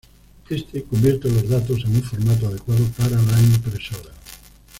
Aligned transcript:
Éste 0.49 0.83
convierte 0.85 1.29
los 1.29 1.47
datos 1.47 1.85
a 1.85 1.87
un 1.87 2.01
formato 2.01 2.47
adecuado 2.47 2.83
para 2.97 3.21
la 3.21 3.39
impresora. 3.39 4.09